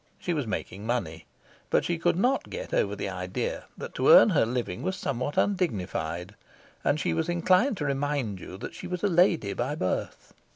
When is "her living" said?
4.31-4.81